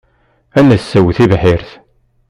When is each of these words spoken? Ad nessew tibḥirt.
Ad 0.57 0.65
nessew 0.67 1.07
tibḥirt. 1.17 1.69